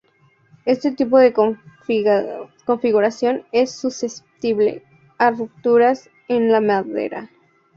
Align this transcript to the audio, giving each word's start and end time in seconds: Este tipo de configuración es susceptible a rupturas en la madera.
Este 0.65 0.93
tipo 0.93 1.19
de 1.19 1.31
configuración 2.65 3.45
es 3.51 3.69
susceptible 3.75 4.81
a 5.19 5.29
rupturas 5.29 6.09
en 6.27 6.51
la 6.51 6.59
madera. 6.59 7.29